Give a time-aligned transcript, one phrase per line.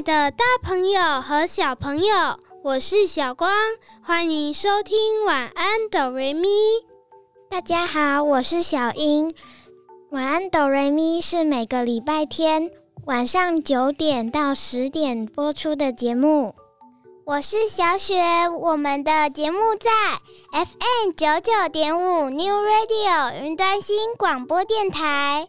[0.00, 2.14] 爱的大朋友和小朋友，
[2.64, 3.52] 我是小光，
[4.02, 6.48] 欢迎收听晚安哆瑞咪。
[7.50, 9.30] 大家好，我是小英。
[10.10, 12.70] 晚安哆瑞咪是每个礼拜天
[13.04, 16.54] 晚上九点到十点播出的节目。
[17.26, 19.90] 我是小雪，我们的节目在
[20.50, 25.46] FM 九九点五 New Radio 云端新广播电台。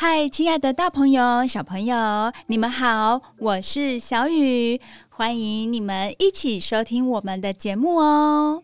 [0.00, 8.62] 嗨，亲爱的大朋友、小朋友，你们好，我是小雨，欢迎你们一起收听我们的节目哦。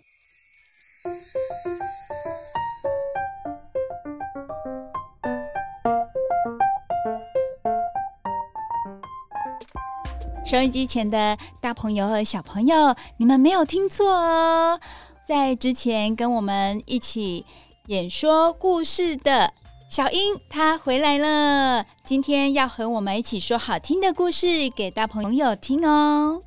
[10.46, 14.78] 收音机前的大朋友和小朋友，你们没有听错哦，
[15.26, 17.44] 在之前跟我们一起
[17.86, 19.52] 演说故事的。
[19.88, 26.42] 小英她回来了，今天要和我们一起说好听的故事给大朋友听哦。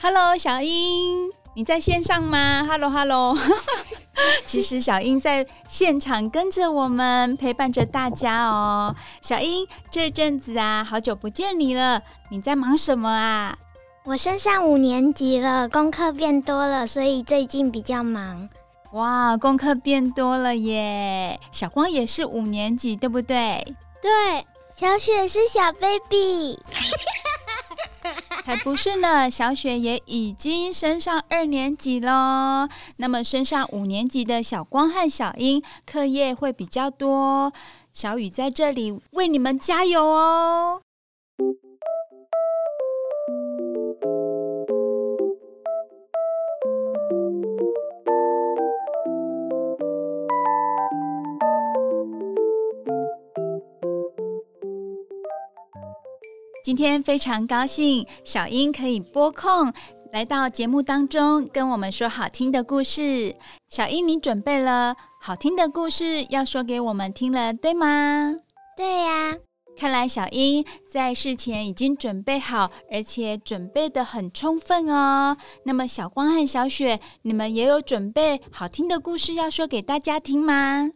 [0.00, 3.36] Hello，小英，你在线上吗？Hello，Hello。
[4.44, 8.94] 其实小英在现场跟着我们，陪伴着大家哦。
[9.20, 13.56] 小英，这阵子啊，好久不见你了，你在忙什么啊？
[14.04, 18.48] 我升上五年级了，功课变多了，所以最近比较忙。
[18.94, 21.40] 哇，功课变多了耶！
[21.50, 23.74] 小光也是五年级，对不对？
[24.00, 26.56] 对，小雪是小 baby，
[28.44, 29.28] 才不是呢！
[29.28, 32.68] 小雪也已经升上二年级喽。
[32.98, 37.52] 那么升上五年级的小光和小英，课业会比较多。
[37.92, 40.82] 小雨在这里为你们加油哦！
[56.64, 59.70] 今天非常高兴，小英可以拨控
[60.14, 63.36] 来到节目当中，跟我们说好听的故事。
[63.68, 68.34] 小英，你准备了好听的故事要说给我们听了，对吗？
[68.78, 69.36] 对呀。
[69.76, 75.36] 看来小英在事前已经准备好，而且准备的很充分哦。
[75.64, 80.88] 那么，小光和小雪，你们也有准备好听的故事要说给大家听吗？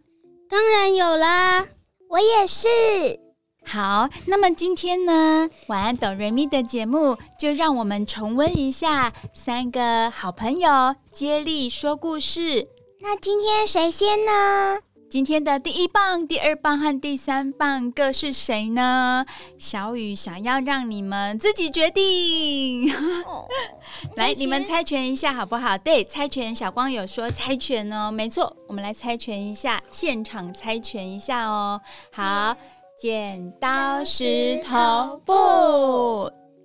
[0.48, 1.66] 当然有啦，
[2.08, 3.28] 我也是。
[3.70, 12.66] 好，那么今天呢，晚安哆瑞咪的节目就让我们重温一下三个好朋友接力说故事。
[13.02, 14.78] 那今天谁先呢？
[15.10, 19.26] 今天的第一棒、第二棒和第三棒各是谁呢？
[19.58, 22.90] 小雨想要让你们自己决定。
[23.26, 23.46] 哦、
[24.16, 25.76] 来，你们猜拳一下好不好？
[25.76, 26.54] 对，猜拳。
[26.54, 31.78] 小光有说猜拳哦，没错，我们来猜拳一下，现场猜拳一下哦。
[32.10, 32.56] 好。
[32.98, 35.32] 剪刀石头布，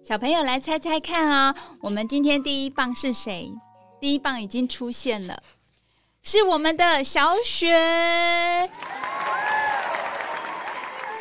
[0.04, 1.56] 小朋友来猜猜看啊、哦！
[1.80, 3.54] 我们今天第一棒是谁？
[4.02, 5.44] 第一棒已经出现了，
[6.24, 8.68] 是我们的小雪。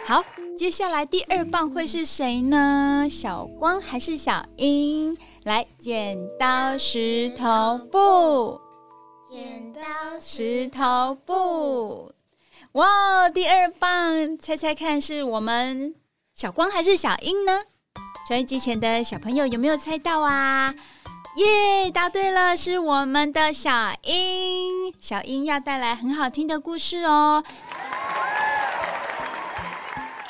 [0.06, 0.25] 好，
[0.56, 3.06] 接下来第二棒会是谁呢？
[3.11, 5.15] 小光还是小英？
[5.44, 8.59] 来，剪刀石头布，
[9.31, 9.83] 剪刀
[10.19, 12.11] 石头布。
[12.72, 15.94] 哇，第二棒，猜猜看是我们
[16.34, 17.65] 小光还是小英呢？
[18.27, 20.75] 收音机前的小朋友有没有猜到啊？
[21.37, 23.71] 耶，答对了，是我们的小
[24.05, 24.91] 英。
[24.99, 27.44] 小英要带来很好听的故事哦。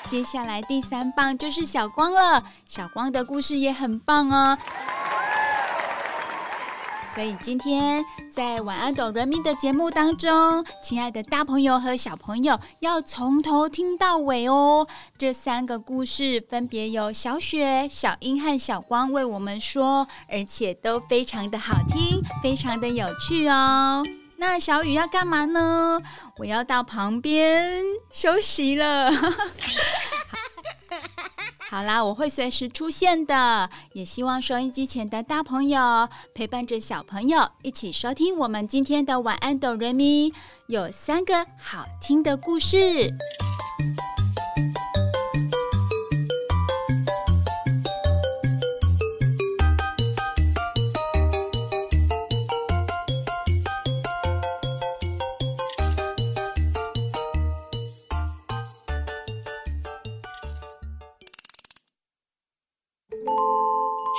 [0.08, 4.58] 接下来第三棒就是小光了，小光的故事也很棒哦。
[7.14, 14.86] 所以今天在晚安哆瑞咪的节目当中，亲爱的大朋友和小朋友要从头听到尾哦。
[15.18, 24.02] 这三个故事分别由小雪、小英和小光为我们说，而且都非常的好听，非常的有趣哦。
[24.38, 26.00] 那小雨要干嘛呢？
[26.38, 29.12] 我要到旁边休息了。
[31.72, 40.34] 好啦，我会随时出现的，也希望收音机前的大朋友陪伴着小朋友一起收听我们今天的晚安哆瑞咪，
[40.66, 43.08] 有三个好听的故事。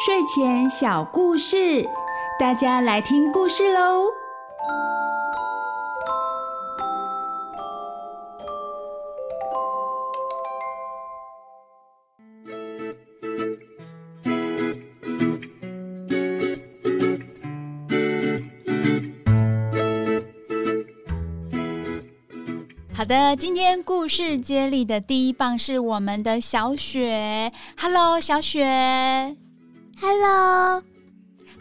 [0.05, 1.87] 睡前小故事，
[2.37, 4.07] 大家来听故事喽。
[22.93, 27.53] 好的，今天故事接力的第一棒是我们的小雪。
[27.77, 29.37] Hello，小雪。
[30.05, 30.83] Hello，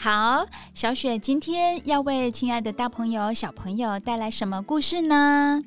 [0.00, 0.44] 好，
[0.74, 5.62] 小雪今天要为亲爱的大朋友、小朋友带来什么故事呢？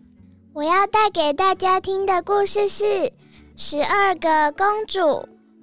[0.52, 2.84] 我要带给大家听的故事是
[3.56, 5.00] 《十二个公主》。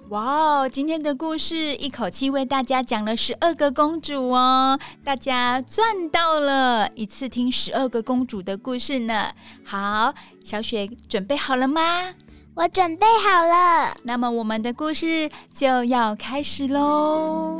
[0.09, 0.67] 哇哦！
[0.67, 9.31] 今天的故事一口气为大家讲了十二个公主哦，大家赚到了，一次听十二个公主的故事呢。
[9.63, 12.15] 好，小雪准备好了吗？
[12.55, 13.95] 我准备好了。
[14.03, 17.59] 那么我们的故事就要开始喽。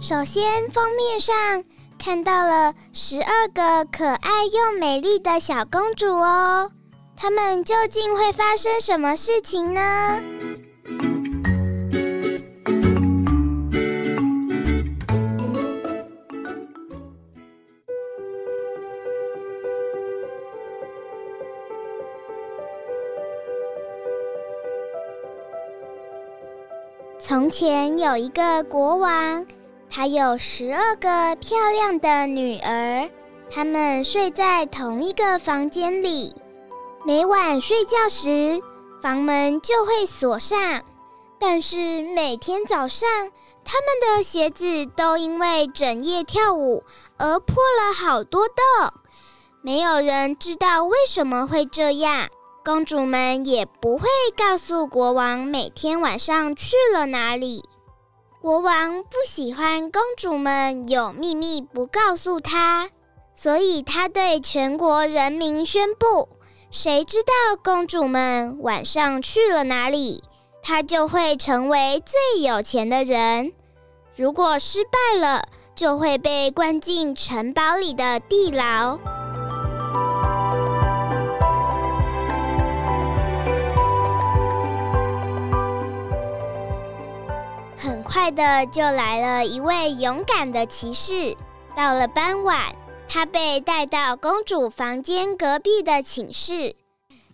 [0.00, 1.64] 首先，封面上。
[2.02, 6.70] 看到了十二个可爱又美丽的小公主哦，
[7.14, 10.18] 她们究竟会发生什么事情呢？
[27.30, 29.46] 从前有一个国王。
[29.88, 33.08] 他有十二个漂亮的女儿，
[33.48, 36.34] 她们睡在同一个房间里。
[37.06, 38.60] 每晚睡觉时，
[39.00, 40.82] 房门就会锁上。
[41.38, 43.08] 但是每天早上，
[43.64, 46.82] 她们的鞋子都因为整夜跳舞
[47.16, 48.56] 而破了好多洞。
[49.62, 52.28] 没有人知道为什么会这样，
[52.62, 57.64] 公主们也不会告诉国王每天晚上去了哪里。
[58.40, 62.90] 国王不喜欢公主们有秘密不告诉他，
[63.34, 66.28] 所以他对全国人民宣布：
[66.70, 70.22] 谁知道公主们晚上去了哪里，
[70.62, 73.52] 他就会成为最有钱的人。
[74.14, 78.98] 如果失败了，就会被关进城堡里的地牢。
[88.12, 91.36] 快的就来了一位勇敢的骑士。
[91.76, 92.74] 到了傍晚，
[93.08, 96.74] 他被带到公主房间隔壁的寝室。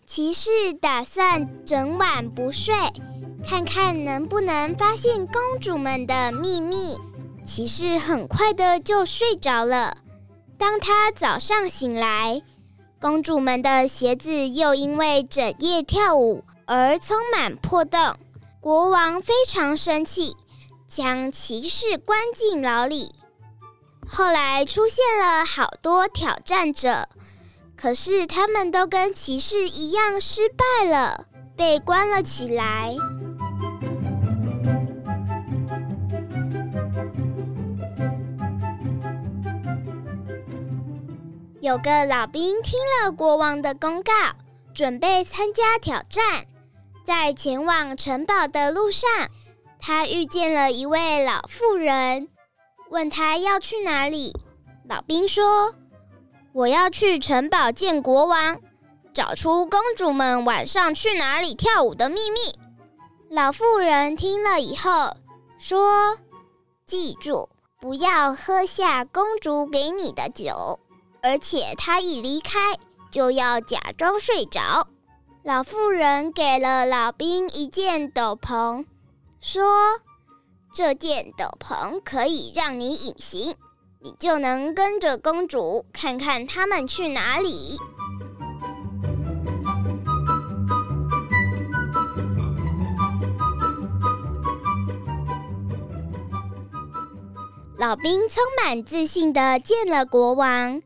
[0.05, 2.75] 骑士打算整晚不睡，
[3.43, 6.99] 看看能不能发现公主们的秘密。
[7.43, 9.97] 骑士很快的就睡着了。
[10.59, 12.43] 当他早上醒来，
[13.01, 18.15] 公主们的鞋子又因为整夜跳舞而充满破洞。
[18.61, 20.37] 国王非常生气。
[20.89, 23.13] 将骑士关进牢里。
[24.09, 27.09] 后来出现了好多挑战者，
[27.77, 32.95] 可是他们都跟骑士一样失败了，被关了起来。
[41.61, 44.13] 有个老兵听了国王的公告，
[44.73, 46.47] 准备参加挑战，
[47.05, 49.11] 在前往城堡的路上。
[49.79, 52.29] 他遇见了一位老妇人，
[52.91, 54.35] 问他要去哪里。
[54.89, 55.75] 老兵说
[56.53, 58.61] ：“我要去城堡见国王，
[59.15, 62.39] 找出公主们晚上去哪里跳舞的秘密。”
[63.31, 65.17] 老妇人听了以后
[65.59, 66.19] 说
[66.87, 67.49] ：“记住，
[67.81, 70.79] 不要喝下公主给你的酒，
[71.23, 72.77] 而且她一离开
[73.11, 74.87] 就要假装睡着。”
[75.43, 78.85] 老妇人给了老兵一件斗篷。
[79.49, 79.63] 说
[80.75, 83.55] ：“这件斗篷可以让你隐形，
[84.01, 87.79] 你就能跟着公主看看他们去哪里。”
[97.79, 100.83] 老兵充满自信的见了国王，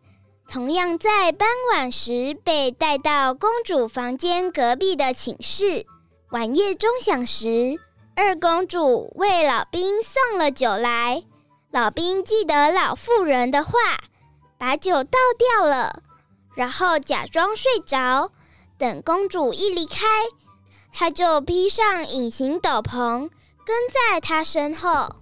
[0.50, 5.86] 同样在傍晚时被带到公主房间隔壁的寝室。
[6.28, 7.80] 晚夜钟响时。
[8.22, 11.24] 二公主为老兵送了酒来，
[11.70, 13.72] 老兵记得老妇人的话，
[14.58, 16.02] 把酒倒掉了，
[16.54, 18.30] 然后假装睡着。
[18.76, 20.06] 等公主一离开，
[20.92, 23.30] 他就披上隐形斗篷，
[23.64, 25.16] 跟在她身后。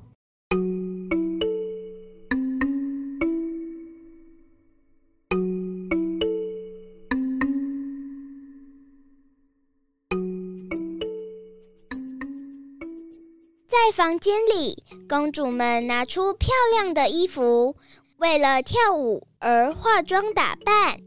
[13.89, 17.75] 在房间里，公主们拿出漂亮的衣服，
[18.19, 21.01] 为了跳舞而化妆打扮。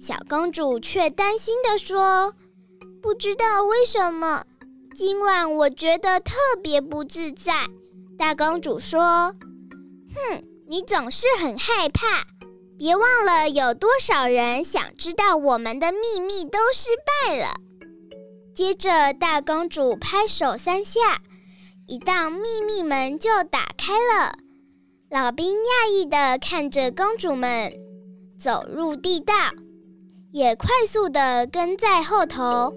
[0.00, 2.34] 小公主却担心地说
[3.00, 4.42] ：“不知道为什么，
[4.96, 7.66] 今晚我觉得特别不自在。”
[8.18, 9.00] 大公主说
[10.12, 12.24] ：“哼，你总是很害怕。
[12.76, 16.88] 别忘了，有多少人想知道我们的秘密都失
[17.28, 17.54] 败了。”
[18.56, 21.22] 接着，大公主拍手三下，
[21.90, 24.36] 一道秘密门就打开了。
[25.08, 27.72] 老兵讶异地看着公主们
[28.38, 29.32] 走入地道，
[30.30, 32.74] 也快速地跟在后头。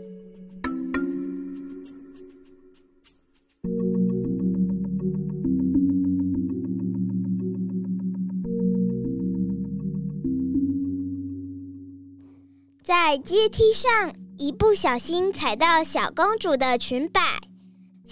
[12.82, 17.20] 在阶梯上，一不小心踩到小公主的裙摆，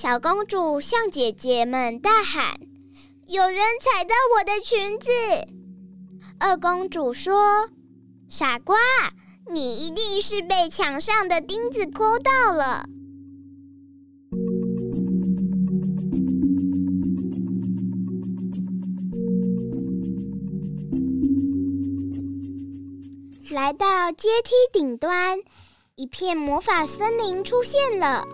[0.01, 2.57] 小公主向姐姐们大喊
[3.27, 5.09] ：“有人踩到我的裙子！”
[6.39, 7.69] 二公主说
[8.29, 8.77] ：“傻瓜，
[9.51, 12.85] 你一定是被墙上的钉子勾到了。”
[23.51, 25.39] 来到阶梯顶端，
[25.97, 28.25] 一片魔法森林出现了，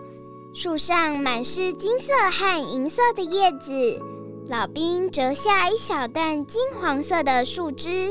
[0.58, 4.00] 树上满是金色和银色的叶子。
[4.48, 8.10] 老兵折下一小段金黄色的树枝，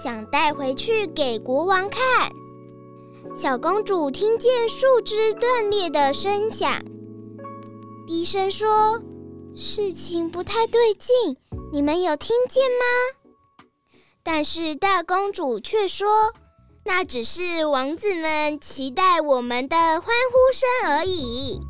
[0.00, 2.30] 想带回去给国王看。
[3.34, 6.80] 小公主听见树枝断裂的声响，
[8.06, 9.02] 低声说
[9.56, 11.36] ：“事情不太对劲，
[11.72, 13.66] 你们有听见吗？”
[14.22, 16.08] 但是大公主却说
[16.88, 20.10] ：“那只是王子们期待我们的欢呼
[20.54, 21.60] 声而已。”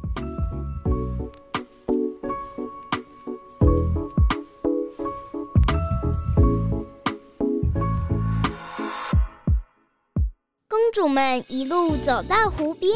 [10.68, 12.94] 公主们一路走到湖边，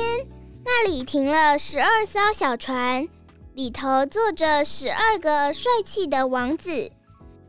[0.65, 3.09] 那里停了十二艘小船，
[3.55, 6.93] 里头坐着十二个帅气的王子。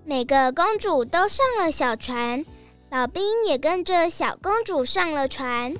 [0.03, 2.43] 每个公主都上了小船，
[2.93, 5.73] 老兵也跟着小公主上了船。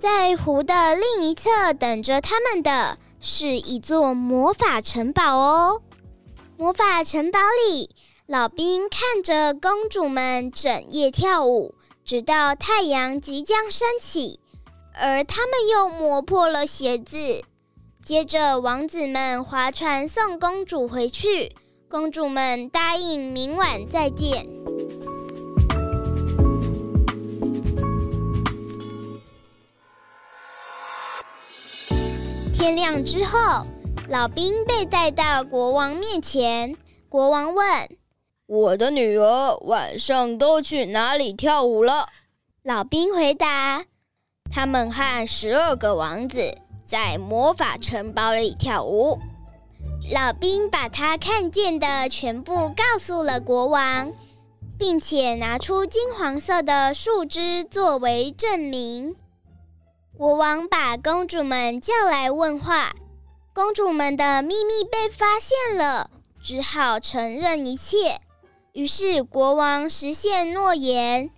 [0.00, 5.80] 在湖的另一侧等着他们的是一座魔法城堡哦。
[6.56, 7.38] 魔法城堡
[7.68, 7.90] 里，
[8.26, 14.40] 老兵看着公主们整夜跳舞，直到太阳即将升起，
[14.94, 17.44] 而他们又磨破了鞋子。
[18.04, 21.54] 接着，王子们划船送公主回去。
[21.88, 24.48] 公主们答应明晚再见。
[32.60, 33.64] 天亮之后，
[34.10, 36.76] 老兵被带到国王面前。
[37.08, 37.88] 国王问
[38.44, 42.04] ：“我的女儿晚上都去哪里跳舞了？”
[42.62, 43.86] 老兵回答
[44.52, 49.18] ：“他们和十二个王子在魔法城堡里跳舞。”
[50.12, 54.12] 老兵把他看见的全部告诉了国王，
[54.78, 59.16] 并且拿出金黄色的树枝作为证明。
[60.20, 62.92] 国王把公主们叫来问话，
[63.54, 66.10] 公主们的秘密被发现了，
[66.42, 68.20] 只好承认一切。
[68.74, 71.30] 于是国王实现诺言，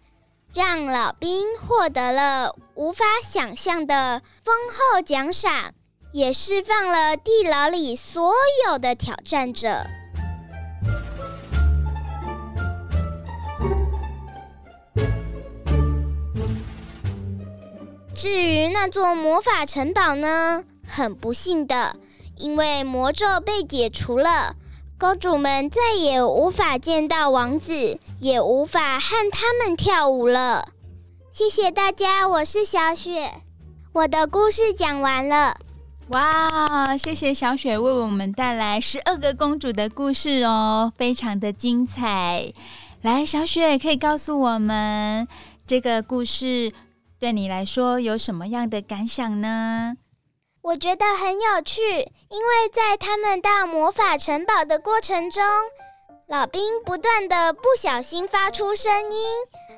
[0.52, 5.72] 让老兵获得了无法想象的丰厚奖赏。
[6.10, 8.32] 也释放了地牢里所
[8.66, 9.86] 有的挑战者。
[18.84, 20.64] 那座魔法城堡呢？
[20.84, 21.94] 很不幸的，
[22.36, 24.56] 因为魔咒被解除了，
[24.98, 30.66] 公主们再也无法见到王子，也无法和他们跳舞了。
[31.30, 33.34] 谢谢大家，我是小雪，
[33.92, 35.54] 我的故事讲完了。
[36.08, 42.52] 哇，谢谢小雪为我们带来十二个公主的故事哦，非常的精彩。
[43.02, 45.28] 来，小雪可以告诉我们
[45.64, 46.72] 这个故事
[47.22, 49.96] 对你来说有什么样的感想呢？
[50.60, 51.80] 我觉得很有趣，
[52.28, 55.40] 因为在他们到魔法城堡的过程中，
[56.26, 59.20] 老兵不断的不小心发出声音，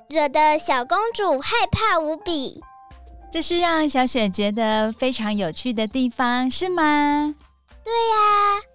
[0.08, 2.62] 惹得小公主害怕无比。
[3.30, 7.34] 这是让小雪觉得非常有趣的地方，是吗？
[7.84, 8.73] 对呀！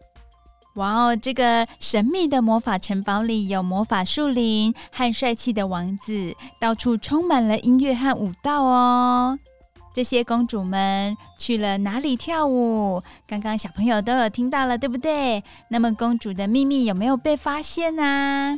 [0.80, 9.38] 哇哦，这个神秘的魔法城堡里有魔法树林和帅气的王子，到处充满了音乐和舞蹈哦。
[9.94, 13.04] 这些公主们去了哪里跳舞？
[13.28, 15.44] 刚刚小朋友都有听到了，对不对？
[15.70, 18.58] 那么公主的秘密有没有被发现呢？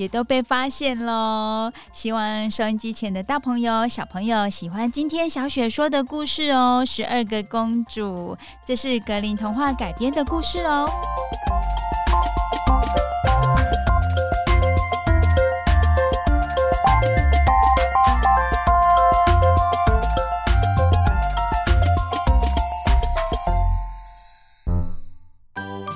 [0.00, 1.70] 也都被发现喽！
[1.92, 6.82] 希望收音机前的大朋友、小朋友喜欢今天小雪说的故事哦。
[6.86, 10.90] 十二个公主，这是格林童话改编的故事哦。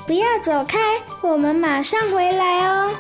[0.07, 0.79] 不要走开，
[1.23, 2.91] 我们马上回来哦。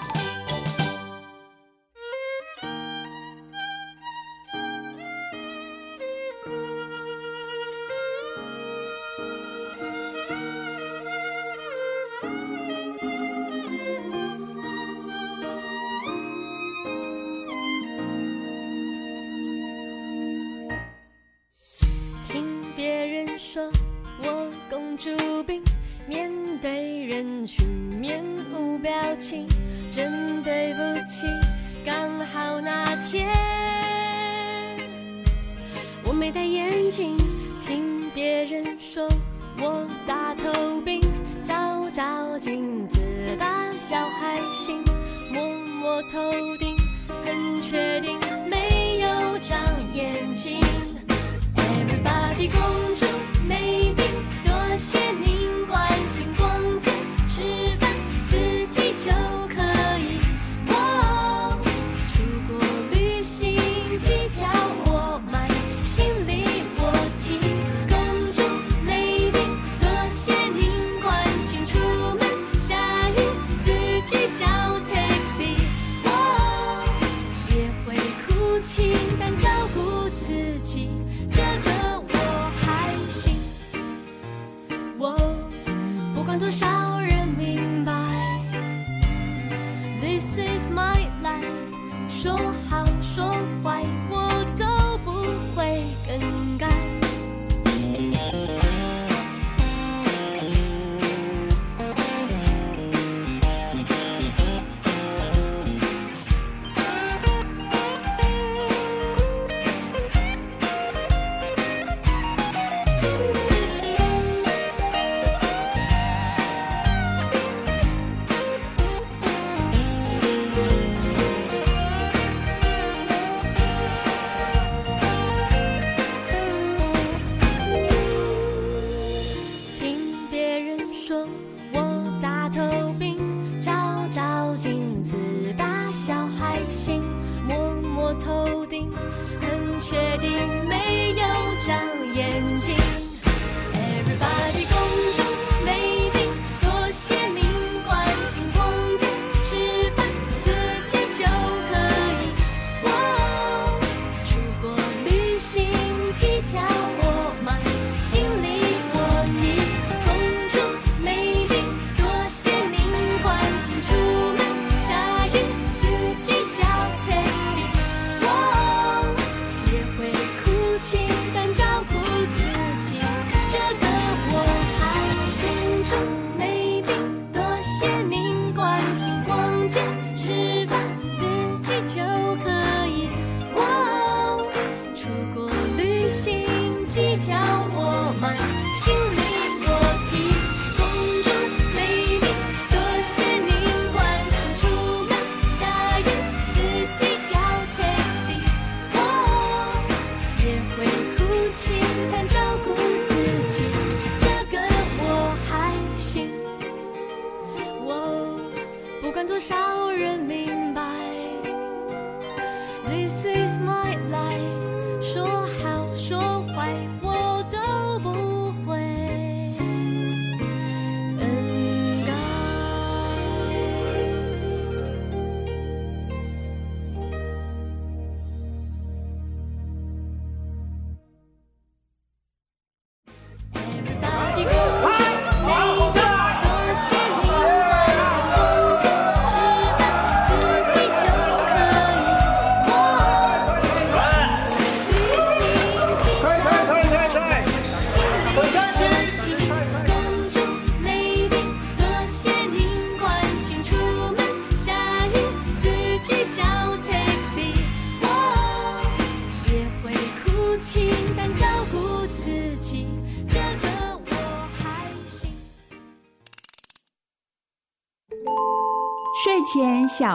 [216.64, 216.72] 爱
[217.02, 217.13] 我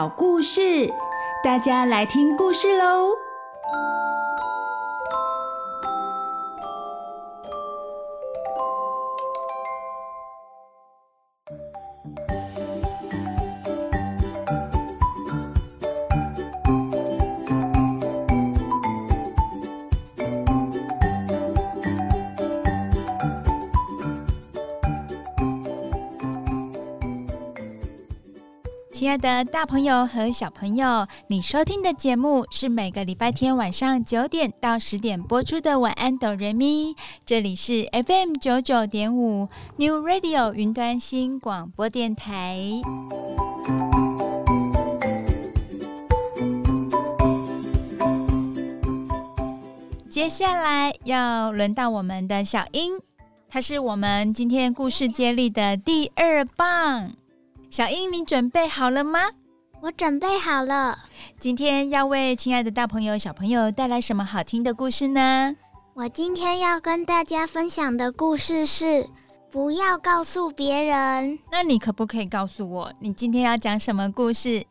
[0.00, 0.90] 小故事，
[1.44, 2.99] 大家来听故事喽。
[29.20, 36.94] 的大朋友和小朋友，你收听的节目是每个礼拜天晚上九点到十点播出的《晚安，哆瑞咪》。
[37.26, 42.58] 这里是 FM 九九点五 New Radio 云端新广播电台。
[50.08, 52.98] 接下来要轮到我们的小英，
[53.50, 57.19] 她是我们今天故事接力的第二棒。
[57.70, 59.20] 小英，你准备好了吗？
[59.80, 60.98] 我准备好了。
[61.38, 65.54] 今天要为亲爱的大朋友、小朋友带来什么好听的故事呢？
[65.94, 69.08] 我今天要跟大家分享的故事是
[69.52, 71.38] 不要告诉别人。
[71.52, 74.66] 那你可不可以告诉我，你今天要讲什么故事？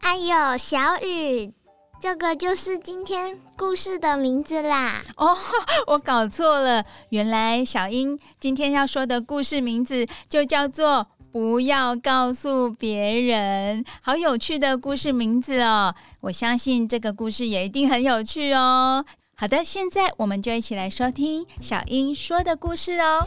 [0.00, 1.50] 哎呦，小雨，
[1.98, 5.02] 这个就是今天故事的名字啦。
[5.16, 5.34] 哦，
[5.88, 11.06] 我搞错了，原来小英今天要说的故事名字就叫做。
[11.34, 15.92] 不要告诉别人，好有趣的故事名字哦！
[16.20, 19.04] 我相信这个故事也一定很有趣哦。
[19.34, 23.26] 好的，现在我们就一起来收听小英说的故事哦。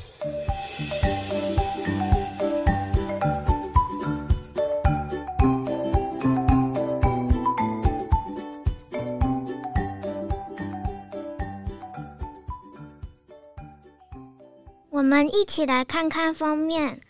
[14.92, 17.02] 我们一起来看看封面。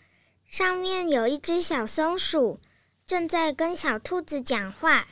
[0.48, 2.58] 上面有一只小松鼠，
[3.04, 5.06] 正在跟小兔子讲话，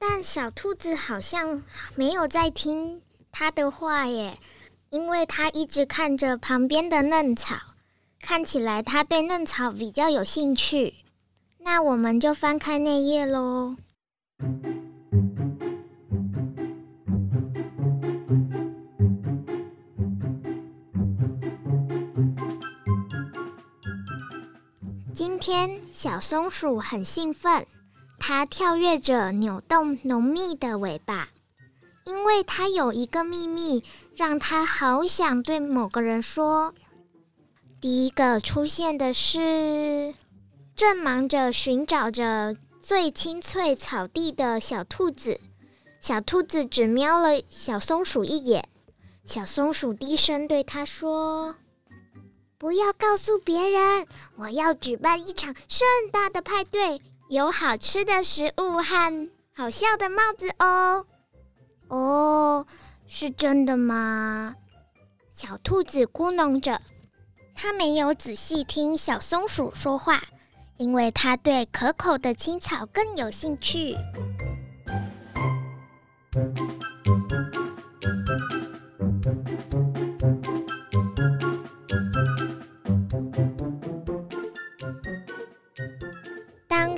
[0.00, 1.62] 但小兔子好像
[1.94, 3.00] 没有在听
[3.30, 4.36] 它的话耶，
[4.90, 7.54] 因为它一直看着旁边的嫩草，
[8.20, 10.94] 看起来它对嫩草比较有兴趣。
[11.60, 13.76] 那我们就翻开那页喽。
[25.20, 27.66] 今天小松鼠很兴奋，
[28.18, 31.28] 它跳跃着，扭动浓密的尾巴，
[32.06, 33.84] 因为它有一个秘密，
[34.16, 36.72] 让它好想对某个人说。
[37.82, 40.14] 第一个出现的是
[40.74, 45.38] 正忙着寻找着最青翠草地的小兔子。
[46.00, 48.66] 小兔子只瞄了小松鼠一眼，
[49.22, 51.56] 小松鼠低声对它说。
[52.60, 61.06] 不要告诉别人，我要举办一场盛大的派对，有好吃的食物和好笑的帽子哦。
[61.88, 62.66] 哦，
[63.06, 64.54] 是真的吗？
[65.32, 66.82] 小兔子咕哝着，
[67.54, 70.22] 它没有仔细听小松鼠说话，
[70.76, 73.96] 因为它对可口的青草更有兴趣。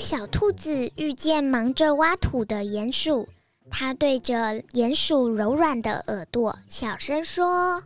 [0.03, 3.29] 小兔子遇见忙着挖土的鼹鼠，
[3.71, 7.85] 它对着鼹鼠柔软的耳朵小声说：“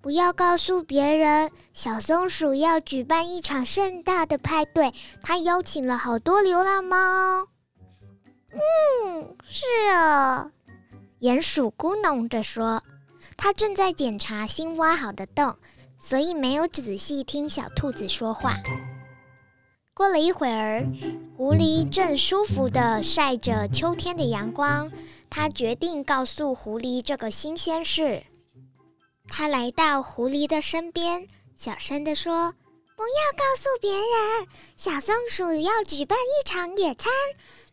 [0.00, 6.96] 不要告诉别人，小松鼠要举办一场盛大的派对，它邀请了好多流浪猫。
[8.54, 10.52] ”“嗯，是啊。”
[11.20, 12.84] 鼹鼠咕哝着说，
[13.36, 15.56] 它正在检查新挖好的洞，
[15.98, 18.54] 所以没有仔细听小兔子说话。
[19.98, 20.86] 过了一会儿，
[21.36, 24.92] 狐狸正舒服地晒着秋天的阳光。
[25.28, 28.22] 他决定告诉狐狸这个新鲜事。
[29.26, 32.52] 他来到狐狸的身边，小声地说
[32.94, 37.12] ：“不要告诉别人，小松鼠要举办一场野餐，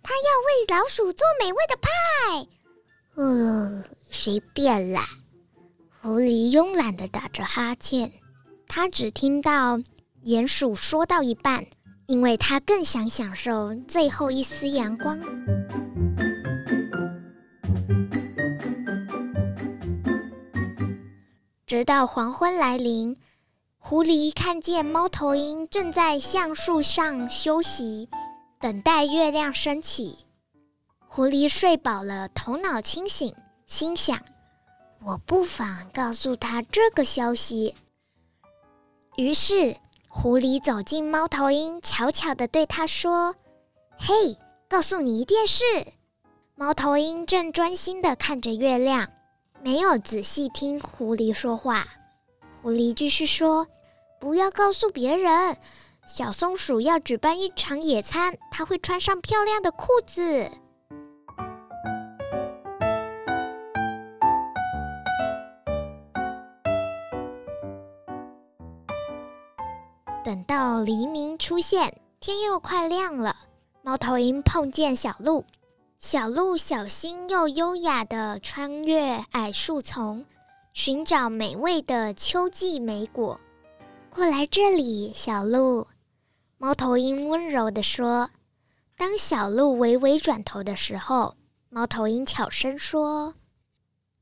[0.01, 2.47] 它要为老鼠做美味的派。
[3.21, 5.07] ”“呃，随便啦。”
[6.01, 8.11] 狐狸慵懒地打着哈欠。
[8.67, 9.77] 他只听到
[10.23, 11.67] 鼹鼠说到一半。
[12.07, 15.19] 因为他更想享受最后一丝阳光。
[21.65, 23.17] 直到黄昏来临，
[23.79, 28.07] 狐狸看见猫头鹰正在橡树上休息，
[28.59, 30.25] 等待月亮升起。
[31.07, 33.33] 狐狸睡饱了，头脑清醒，
[33.65, 34.19] 心想
[35.03, 37.75] ：“我不妨告诉他这个消息。”
[39.17, 39.75] 于是。
[40.17, 43.35] 狐狸走进猫头鹰，悄悄地对他说
[43.99, 44.37] ：“嘿，
[44.69, 45.65] 告诉你一件事。”
[46.55, 49.09] 猫头鹰正专心地看着月亮，
[49.61, 51.85] 没有仔细听狐狸说话。
[52.63, 53.67] 狐狸继续说
[54.17, 55.57] ：“不要告诉别人，
[56.07, 60.49] 小松鼠要举办一场野餐，它会穿上漂亮的裤子。”
[70.25, 73.35] 等到黎明出现，天又快亮了。
[73.83, 75.45] 猫头鹰碰见小鹿，
[75.99, 80.25] 小鹿小心又优雅地穿越矮树丛，
[80.73, 83.39] 寻找美味的秋季莓果。
[84.09, 85.85] 过来这里，小鹿。
[86.57, 88.31] 猫头鹰温柔地说。
[88.97, 91.35] 当小鹿微微转头的时候，
[91.69, 93.35] 猫头鹰悄声说：“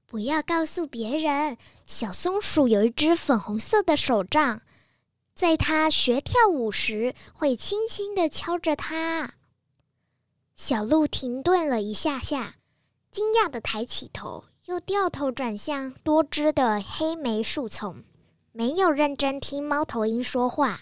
[0.05, 4.63] 不要告诉别人，小松鼠有一只粉红色的手杖。”
[5.35, 9.33] 在他学跳舞时，会轻轻地敲着它。
[10.55, 12.55] 小鹿停顿了一下下，
[13.11, 18.03] 惊讶地抬起头，又掉头转向多汁的黑莓树丛，
[18.51, 20.81] 没有认真听猫头鹰说话。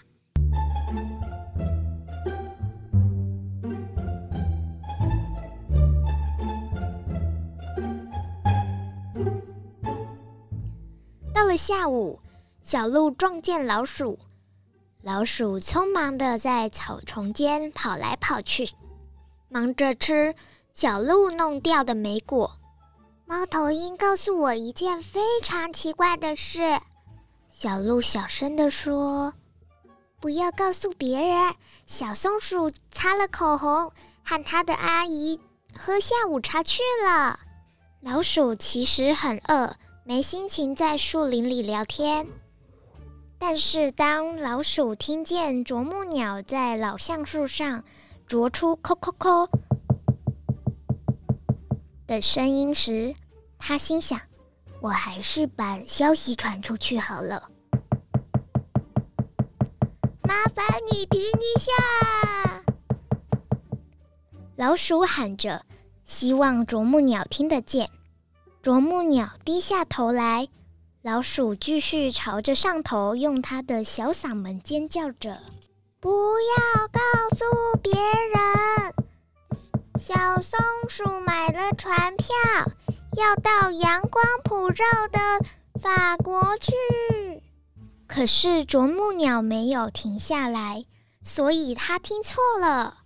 [11.34, 12.20] 到了下午，
[12.60, 14.18] 小鹿撞见老鼠。
[15.04, 18.70] 老鼠匆忙地在草丛间跑来跑去，
[19.48, 20.36] 忙着吃
[20.72, 22.58] 小鹿弄掉的莓果。
[23.26, 26.60] 猫头鹰告诉我一件非常奇怪的事，
[27.50, 29.34] 小鹿小声地说
[30.20, 31.52] ：“不要告诉别人。”
[31.84, 33.90] 小松鼠擦了口红，
[34.24, 35.40] 和他的阿姨
[35.76, 37.40] 喝下午茶去了。
[38.00, 42.28] 老鼠其实很饿，没心情在树林里聊天。
[43.44, 47.82] 但是，当老鼠听见啄木鸟在老橡树上
[48.24, 49.48] 啄出“扣扣扣”
[52.06, 53.12] 的声音时，
[53.58, 54.20] 它心想
[54.80, 57.48] ：“我还是把消息传出去好了。”
[60.22, 61.72] 麻烦你停一下！
[64.54, 65.66] 老鼠喊着，
[66.04, 67.90] 希望啄木鸟听得见。
[68.62, 70.46] 啄木鸟低下头来。
[71.02, 75.42] 老鼠继续朝着上头，用它的小嗓门尖叫着
[75.98, 76.08] ：“不
[76.40, 77.00] 要告
[77.36, 77.44] 诉
[77.82, 78.94] 别人，
[79.98, 82.28] 小松鼠买了船票，
[83.16, 85.18] 要到阳光普照的
[85.80, 86.72] 法国去。”
[88.06, 90.86] 可是啄木鸟没有停下来，
[91.20, 92.98] 所以它听错了。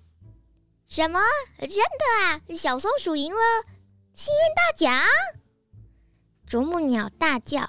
[0.86, 1.18] 什么？
[1.60, 2.42] 真的啊？
[2.54, 3.40] 小松鼠赢了
[4.12, 5.00] 幸运大奖？
[6.46, 7.66] 啄木鸟大叫。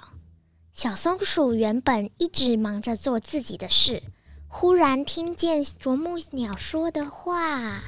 [0.78, 4.00] 小松鼠原本一直忙着做自己的事，
[4.46, 7.82] 忽然听见啄木鸟说的话。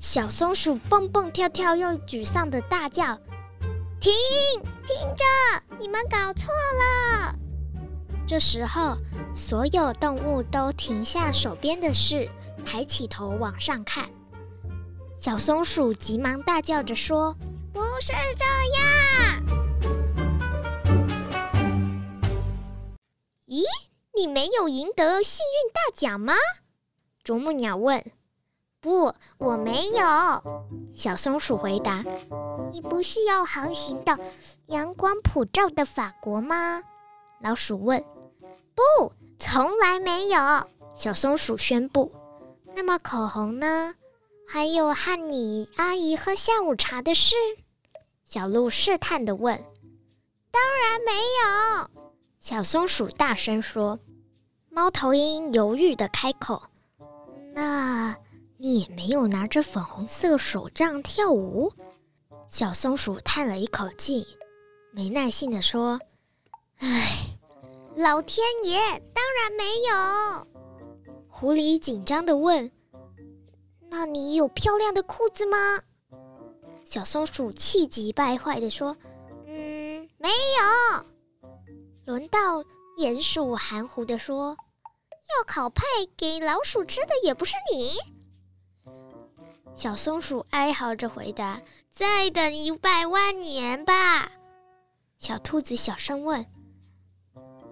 [0.00, 3.18] 小松鼠蹦蹦跳跳，又沮丧地大叫
[4.00, 4.14] ：“停！
[4.86, 5.76] 停着！
[5.78, 7.36] 你们搞错了！”
[8.26, 8.96] 这时候，
[9.34, 12.26] 所有动物都停下手边的事，
[12.64, 14.08] 抬起头往上看。
[15.18, 17.36] 小松鼠急忙大叫着说
[17.74, 18.44] ：“不是这
[18.78, 19.44] 样！”
[23.46, 23.62] 咦，
[24.14, 26.34] 你没有赢得幸运大奖吗？
[27.22, 28.02] 啄木鸟问。
[28.80, 30.64] 不，我没有。
[30.94, 32.04] 小松鼠回答。
[32.72, 34.16] 你不是要航行到
[34.68, 36.82] 阳光普照的法国吗？
[37.40, 38.02] 老鼠问。
[38.74, 40.38] 不，从来没有。
[40.96, 42.12] 小松鼠宣布。
[42.74, 43.94] 那么口红呢？
[44.46, 47.34] 还有和你阿姨喝下午茶的事？
[48.24, 49.56] 小鹿试探地问。
[50.50, 52.03] 当然没有。
[52.44, 53.98] 小松鼠大声说
[54.68, 56.62] ：“猫头鹰犹豫的开口，
[57.54, 58.14] 那
[58.58, 61.72] 你也没有拿着粉红色手杖跳舞？”
[62.46, 64.26] 小松鼠叹了一口气，
[64.92, 65.98] 没耐性的说
[66.80, 67.38] ：“唉，
[67.96, 68.78] 老天爷，
[69.14, 70.46] 当然没有。”
[71.26, 72.70] 狐狸紧张的问
[73.88, 75.56] ：“那你有漂亮的裤子吗？”
[76.84, 78.94] 小松鼠气急败坏的说
[79.48, 81.06] ：“嗯，没有。”
[82.04, 82.62] 轮到
[82.98, 84.56] 鼹鼠含糊地说
[85.36, 85.82] ：“要烤派
[86.16, 87.92] 给老鼠吃的也不是你。”
[89.74, 94.30] 小松鼠哀嚎着回答：“再等一百万年吧。”
[95.18, 96.46] 小兔子小声问：“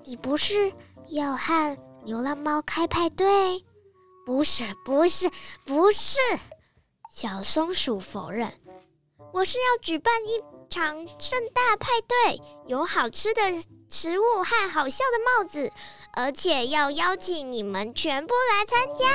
[0.05, 0.73] 你不是
[1.09, 3.64] 要和流浪猫开派对
[4.25, 5.31] ？”“不是，不是，
[5.66, 6.18] 不是。”
[7.12, 8.51] 小松鼠否认
[9.35, 13.42] ：“我是要举办一场盛大派对，有好吃的。”
[13.93, 15.71] 食物和好笑的帽子，
[16.15, 19.07] 而且要邀请你们全部来参加。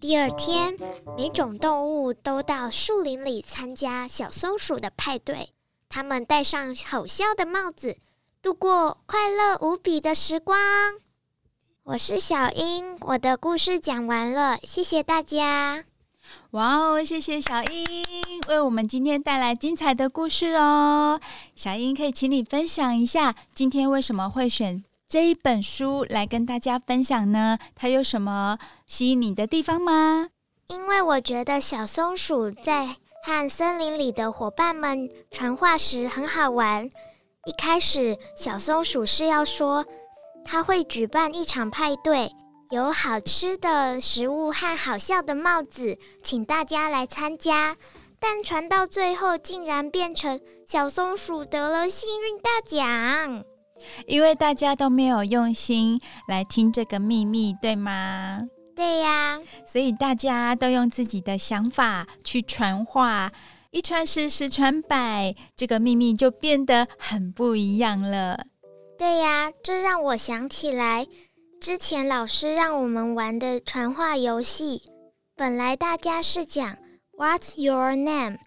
[0.00, 0.76] 第二天，
[1.16, 5.52] 每种动物都到树林里参加小松鼠的派对。
[5.88, 7.98] 他们戴上好笑的帽子，
[8.42, 10.58] 度过快乐无比的时光。
[11.84, 15.84] 我是小英，我的故事讲完了，谢谢大家。
[16.52, 21.20] 哇哦，谢谢小英为我们今天带来精彩的故事哦。
[21.56, 27.58] 小英可以请你分享一下，今天为什么会选这一本书来跟大家分享呢？
[27.74, 30.28] 它有什么吸引你的地方吗？
[30.68, 36.88] 因为我觉得小松鼠在和森林里的伙伴们传话时很好玩。
[37.44, 39.84] 一开始，小松鼠是要说
[40.44, 42.30] 它会举办一场派对。
[42.70, 47.76] 有好吃的食物和好笑的帽子，请大家来参加。
[48.18, 53.44] 但传到最后，竟然变成小松鼠得了幸运大奖，
[54.06, 58.40] 因为大家都没有用心来听这个秘密，对吗？
[58.74, 63.30] 对呀，所以大家都用自己的想法去传话，
[63.70, 68.46] 一传十，十传百，这个秘密就变得很不一样了。
[69.02, 71.08] 对呀，这让我想起来。
[71.60, 74.82] 之前老师让我们玩的传话游戏，
[75.34, 76.76] 本来大家是讲
[77.18, 78.38] What's your name？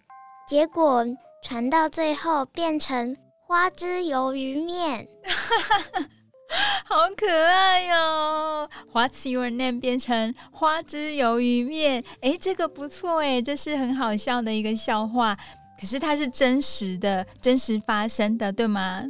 [0.48, 1.04] 结果
[1.44, 3.14] 传到最后变成
[3.46, 5.06] 花枝鱿鱼面，
[6.86, 9.78] 好可爱哟！What's your name？
[9.78, 15.36] 变成花枝鱿鱼面，诶，这个不错诶，这是很好笑的一个笑话，
[15.78, 19.04] 可是它是真实的，真实发生的，对吗？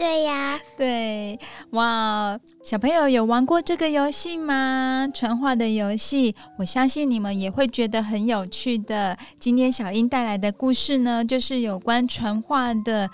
[0.00, 1.38] 对呀，对，
[1.72, 5.06] 哇，小朋友有玩过这个游戏吗？
[5.12, 9.14] 传话的游戏，我相信你们也会觉得很有趣的。
[9.38, 13.10] 今天小英带来的故事呢，就是有关传话的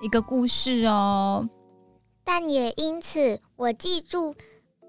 [0.00, 1.48] 一个故事哦。
[2.22, 4.36] 但也因此，我记住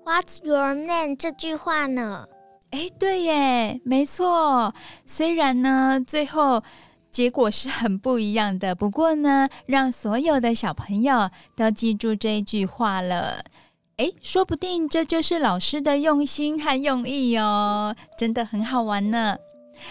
[0.06, 2.28] “What's your name” 这句话呢。
[2.70, 4.76] 哎，对耶，没错。
[5.08, 6.62] 虽然呢，最后。
[7.20, 13.44] 结果是很不一样的，不过呢，让所有的小朋友都记住这一句话了。
[13.98, 19.36] 诶，说不定这就是老师的用心和用意哦，真的很好玩呢。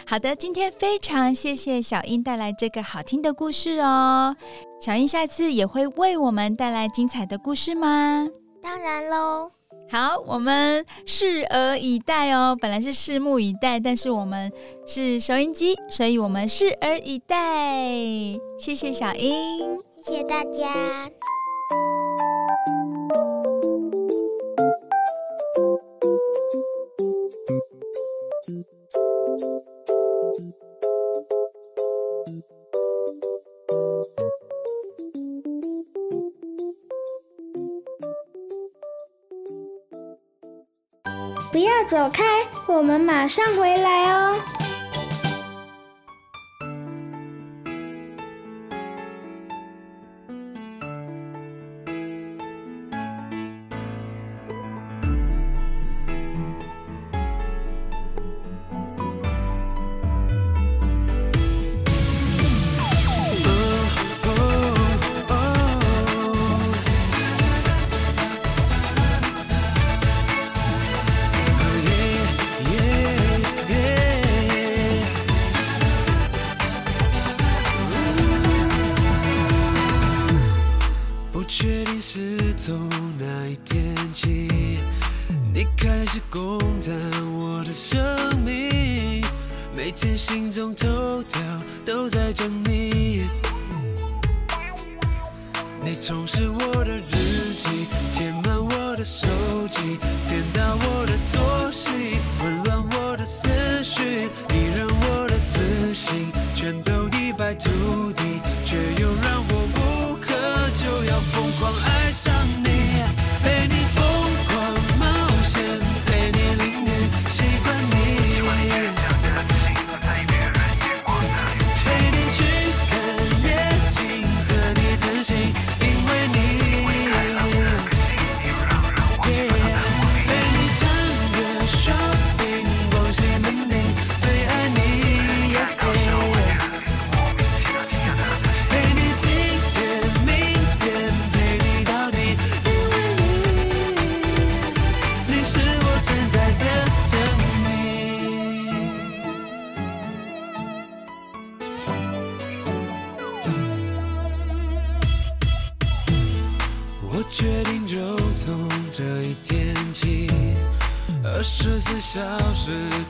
[0.07, 4.35] 好的，今天非常谢谢小英带来这个好听的故事哦。
[4.81, 8.27] 小英下次也会为我们带来精彩的故事吗？
[8.63, 9.58] 当然喽。
[9.91, 12.57] 好，我们拭而以待哦。
[12.61, 14.53] 本来是拭目以待，但是我们
[14.87, 17.87] 是收音机，所以我们拭而以待。
[18.59, 21.09] 谢谢小英，谢谢大家。
[41.89, 42.23] 走开，
[42.67, 44.37] 我们马上回来哦。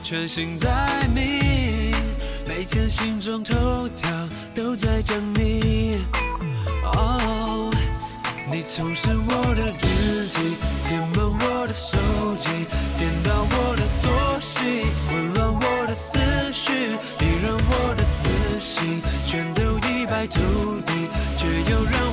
[0.09, 1.93] 全心待命，
[2.47, 4.09] 每天心中头条
[4.55, 5.99] 都在讲你。
[6.83, 7.71] 哦，
[8.51, 11.95] 你充实我的日记，填满我的手
[12.37, 12.49] 机，
[12.97, 14.09] 颠倒我的作
[14.41, 14.57] 息，
[15.09, 16.17] 混乱我的思
[16.51, 16.73] 绪，
[17.19, 20.39] 你让我的自信全都一败涂
[20.87, 20.91] 地，
[21.37, 22.08] 却又让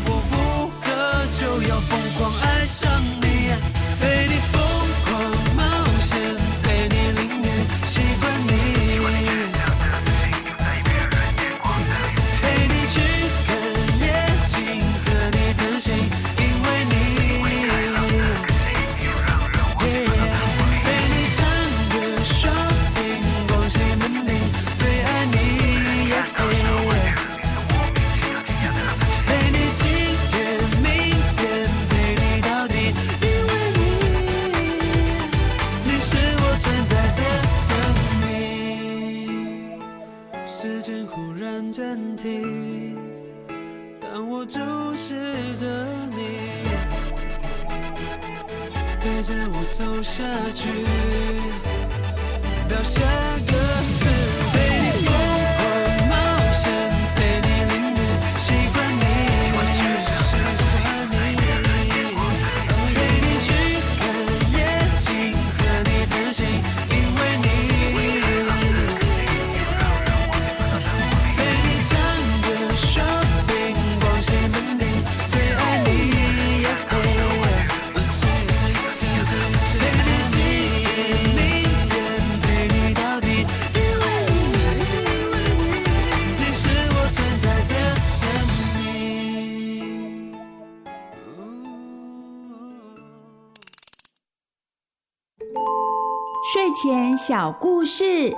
[96.82, 98.36] 前小故事，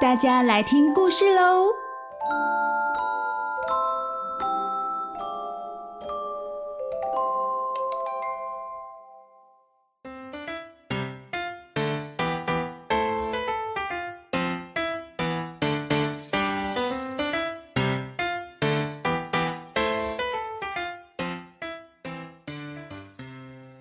[0.00, 1.66] 大家来听故事喽。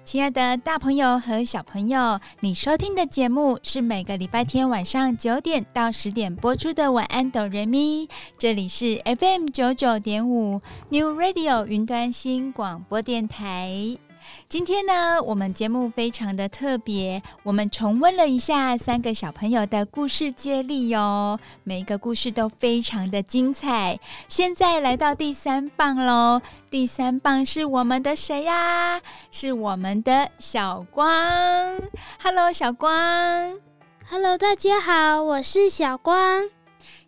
[0.10, 14.09] 亲爱的大朋友和小朋友，你收听的节目是每个礼拜天晚上九点到十点播出的《晚安哆瑞咪》，这里是 FM 九九点五 New Radio 云端新广播电台。
[14.48, 24.00] 今天呢，我们节目非常的特别，我们重温了一下三个小朋友的故事接力哟，每一个故事都非常的精彩。
[24.28, 29.02] 现在来到第三棒喽，第三棒是我们的谁呀？
[29.32, 31.08] 是我们的小光。
[32.22, 32.90] Hello，小光。
[34.10, 36.59] Hello，大家好，我是小光。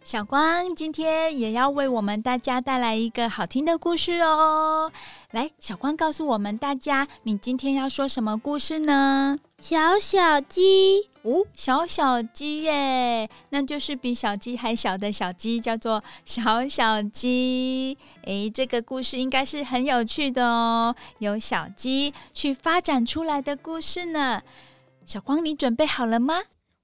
[0.03, 4.91] 小光今天也要为我们大家带来一个好听的故事哦。
[5.29, 9.37] 来，小光告诉我们大家，你今天要说什么故事呢？
[9.59, 17.95] 小小鸡哦，小小鸡耶，那就是比小鸡还小的小鸡，叫做小小鸡。
[18.23, 24.41] 诶，这个故事应该是很有趣的哦，由小鸡去发展出来的故事呢。
[25.05, 26.41] 小光，你准备好了吗？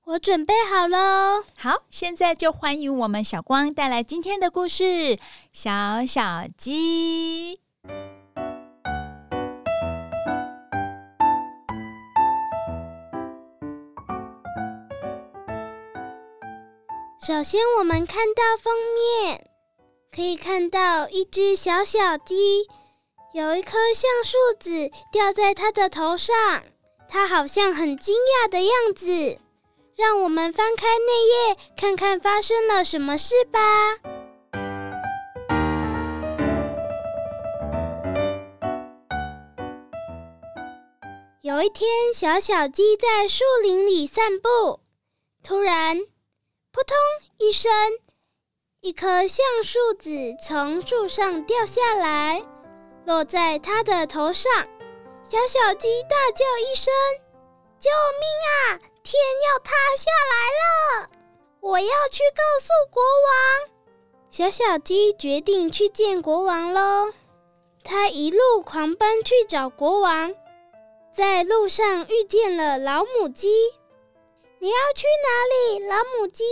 [0.07, 1.43] 我准备好了。
[1.57, 4.83] 好，现在就欢迎我们小光带来今天的故事
[5.51, 7.57] 《小小鸡》。
[17.19, 19.49] 首先，我们看到封面，
[20.15, 22.65] 可以看到一只小小鸡，
[23.33, 26.63] 有一颗橡树子掉在它的头上，
[27.09, 29.41] 它好像很惊讶的样子。
[29.97, 33.59] 让我们翻开内页，看看发生了什么事吧。
[41.41, 44.81] 有一天，小小鸡在树林里散步，
[45.41, 46.95] 突然，扑通
[47.39, 47.71] 一声，
[48.81, 52.45] 一颗橡树籽从树上掉下来，
[53.07, 54.51] 落在它的头上。
[55.23, 56.93] 小小鸡大叫一声
[57.79, 57.89] ：“救
[58.19, 58.79] 命啊！
[59.07, 61.07] 天要塌下来了！
[61.61, 63.69] 我要去告诉国王。”
[64.29, 67.13] 小小鸡决定去见国王喽。
[67.85, 70.35] 它一路狂奔去找国王，
[71.13, 73.47] 在路上遇见了老母鸡。
[74.59, 76.43] 你要去哪里，老母鸡？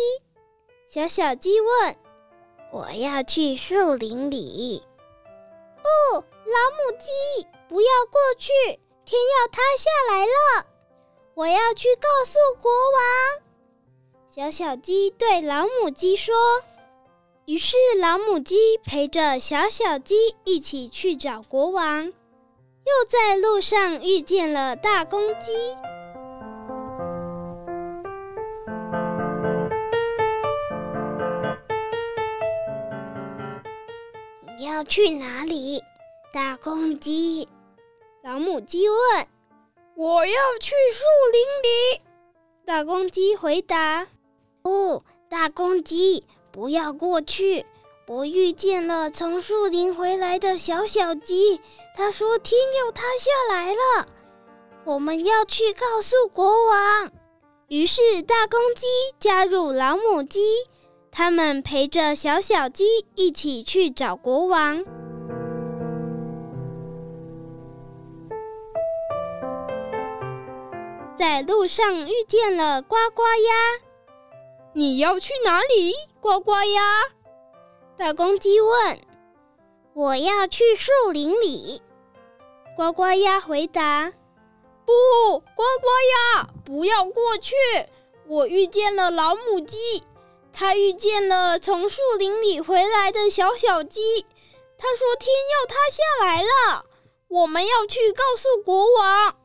[0.87, 1.97] 小小鸡问。
[2.71, 4.81] 我要去树林里。
[5.83, 8.53] 不，老母鸡，不要过去，
[9.03, 10.67] 天要塌下来了！
[11.35, 13.41] 我要去告诉国王。”
[14.27, 16.33] 小小鸡对老母鸡说。
[17.45, 25.77] 于是老母鸡陪着小小鸡一起去找国王，又在路上遇见了大公鸡。
[34.57, 35.83] 你要去哪里，
[36.33, 37.47] 大公鸡？
[38.23, 39.34] 老母鸡问。
[39.95, 42.01] 我要去树林里。
[42.65, 44.07] 大公鸡回答。
[44.63, 46.23] 哦，大公鸡。
[46.51, 47.65] 不要过去！
[48.07, 51.59] 我遇见了从树林回来的小小鸡，
[51.97, 54.07] 他说天要塌下来了，
[54.85, 57.11] 我们要去告诉国王。
[57.67, 58.85] 于是大公鸡
[59.19, 60.39] 加入老母鸡，
[61.11, 64.85] 他们陪着小小鸡一起去找国王。
[71.17, 73.79] 在路上遇见了呱呱鸭。
[74.73, 77.03] 你要去哪里，呱呱鸭？
[77.97, 78.99] 大公鸡问。
[79.93, 81.81] 我要去树林里。
[82.75, 84.11] 呱呱鸭回答。
[84.85, 85.87] 不，呱呱
[86.35, 87.55] 鸭，不要过去。
[88.27, 90.03] 我遇见了老母鸡，
[90.51, 94.25] 它遇见了从树林里回来的小小鸡。
[94.77, 96.85] 它说天要塌下来了，
[97.29, 99.35] 我们要去告诉国王。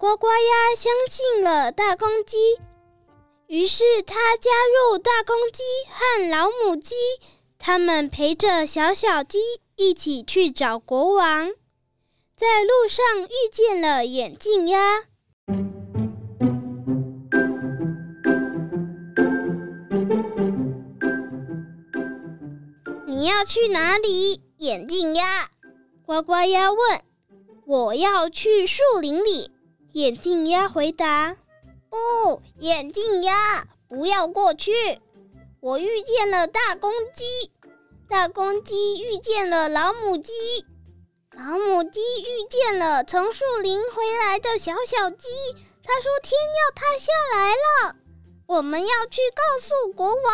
[0.00, 2.58] 呱呱鸭相信了大公鸡。
[3.48, 6.94] 于是，它加入大公鸡和老母鸡，
[7.58, 9.38] 他们陪着小小鸡
[9.76, 11.50] 一起去找国王。
[12.34, 15.00] 在路上遇见了眼镜鸭。
[23.06, 25.50] 你要去哪里，眼镜鸭？
[26.06, 27.02] 呱呱鸭问。
[27.66, 29.50] 我要去树林里。
[29.92, 31.36] 眼镜鸭回答。
[31.88, 34.72] 不，眼镜鸭，不要过去！
[35.60, 37.50] 我遇见了大公鸡，
[38.08, 40.32] 大公鸡遇见了老母鸡，
[41.32, 45.26] 老母鸡遇见了从树林回来的小小鸡。
[45.82, 47.96] 他说天要塌下来了，
[48.46, 50.24] 我们要去告诉国王。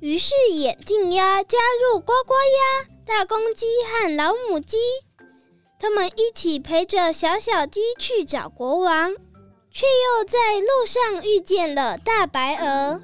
[0.00, 4.76] 于是眼镜鸭加入呱呱鸭、大公鸡和老母鸡，
[5.80, 9.16] 他们一起陪着小小鸡去找国王。
[9.72, 13.00] 却又在路上遇见了大白鹅。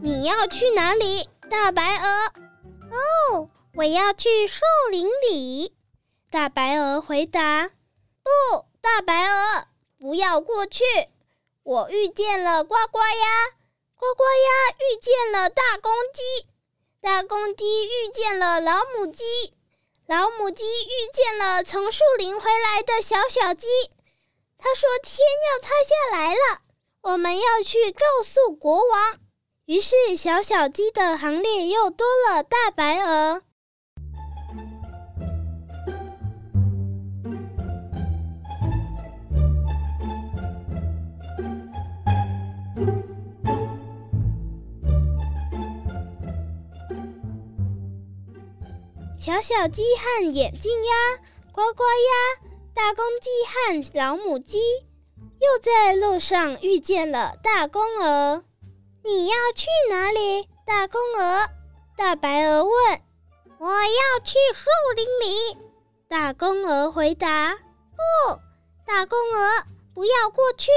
[0.00, 2.08] 你要去哪里，大白鹅？
[3.36, 5.74] 哦，我要去树林里。
[6.30, 7.68] 大白鹅回答
[8.24, 9.66] ：“不，大白鹅，
[9.98, 10.82] 不要过去。
[11.62, 13.59] 我遇见了呱呱鸭，
[14.00, 16.46] 呱呱鸭遇见了大公鸡。”
[17.02, 19.24] 大公鸡遇见了老母鸡，
[20.06, 23.66] 老母鸡遇见了从树林回来的小小鸡。
[24.58, 25.18] 他说：“天
[25.52, 26.60] 要塌下来了，
[27.02, 29.18] 我们要去告诉国王。”
[29.64, 33.42] 于是，小小鸡的行列又多了大白鹅。
[49.30, 50.92] 小小鸡和眼镜鸭、
[51.52, 54.58] 呱呱鸭、大公鸡和老母鸡
[55.38, 58.42] 又在路上遇见了大公鹅。
[59.04, 61.46] 你要去哪里，大公鹅？
[61.96, 63.00] 大白鹅问。
[63.60, 64.66] 我要去树
[64.96, 65.56] 林里。
[66.08, 67.54] 大公鹅回答。
[67.54, 68.40] 不，
[68.84, 69.64] 大公鹅，
[69.94, 70.72] 不要过去。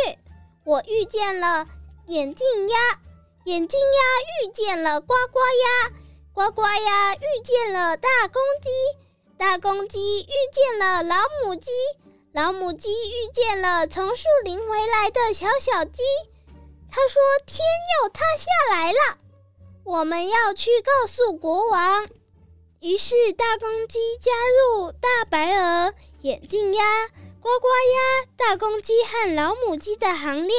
[0.63, 1.67] 我遇见了
[2.05, 2.77] 眼镜鸭，
[3.45, 6.02] 眼镜鸭遇见了呱呱鸭。
[6.35, 8.69] 呱呱鸭遇见了大公鸡，
[9.37, 11.15] 大公鸡遇见了老
[11.45, 11.69] 母鸡，
[12.31, 16.01] 老母鸡遇见了从树林回来的小小鸡。
[16.89, 17.59] 他说：“天
[18.01, 19.19] 要塌下来了，
[19.83, 22.09] 我们要去告诉国王。”
[22.81, 27.07] 于是大公鸡加入大白鹅、眼镜鸭、
[27.39, 30.55] 呱呱鸭、大公鸡和老母鸡的行列，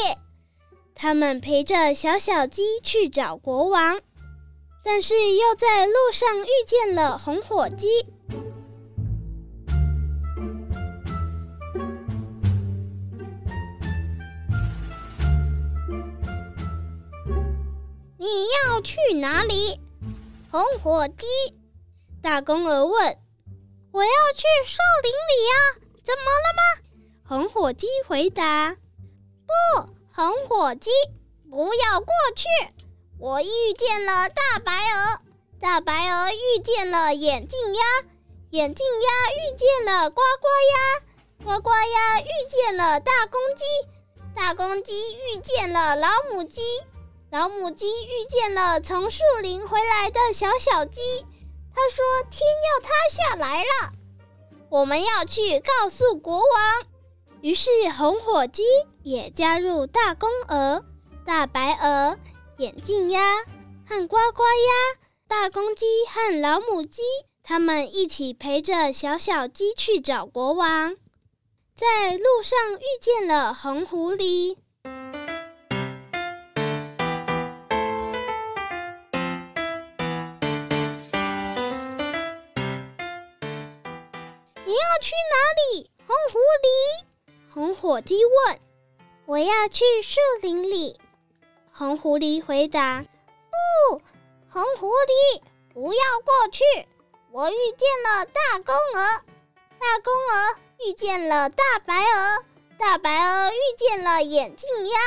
[0.95, 4.01] 他们陪着小小鸡去找国王。
[4.85, 7.87] 但是又在路上遇见了红火鸡。
[18.18, 19.80] 你要去哪里，
[20.51, 21.26] 红火鸡？
[22.22, 23.18] 大公鹅问。
[23.91, 25.55] 我要去树林里呀，
[26.03, 26.62] 怎么了吗？
[27.26, 28.76] 红火鸡回答。
[29.47, 29.53] 不，
[30.12, 30.91] 红火鸡，
[31.51, 32.47] 不要过去。
[33.19, 35.19] 我遇见了大白鹅，
[35.61, 37.83] 大白鹅遇见了眼镜鸭，
[38.51, 43.65] 眼镜鸭遇见了呱呱鸭，呱呱鸭遇见了大公鸡，
[44.35, 46.61] 大公鸡遇见了老母鸡，
[47.31, 51.01] 老母鸡遇见了从树林回来的小小鸡。
[51.75, 52.41] 他说：“天
[52.73, 53.93] 要塌下来了，
[54.71, 56.87] 我们要去告诉国王。”
[57.43, 58.62] 于是红火鸡
[59.03, 60.85] 也加入大公鹅、
[61.27, 62.17] 大白鹅、
[62.59, 63.38] 眼镜鸭
[63.84, 67.02] 和呱呱鸭、大公鸡和老母鸡，
[67.42, 70.94] 他们一起陪着小小鸡去找国王。
[71.76, 74.57] 在路上遇见了红狐狸。
[84.64, 85.36] 你要去哪
[85.74, 87.05] 里，红狐狸？
[87.52, 88.61] 红火鸡问
[89.26, 91.00] ：“我要去树林里。”
[91.77, 93.05] 红狐狸回答
[93.51, 93.99] ：“不，
[94.49, 96.62] 红狐狸，不要过去。
[97.33, 99.03] 我遇见了大公鹅，
[99.81, 100.57] 大公鹅
[100.87, 102.45] 遇见了大白鹅，
[102.79, 104.99] 大白鹅遇见了眼镜鸭，